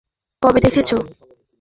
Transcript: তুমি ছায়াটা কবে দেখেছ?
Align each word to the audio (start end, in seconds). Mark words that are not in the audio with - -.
তুমি 0.03 0.09
ছায়াটা 0.23 0.41
কবে 0.43 0.59
দেখেছ? 0.65 0.89